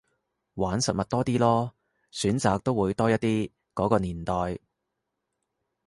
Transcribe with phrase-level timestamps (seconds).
[0.55, 1.71] 玩實物多啲囉，
[2.11, 4.57] 選擇都會多一啲，嗰個年代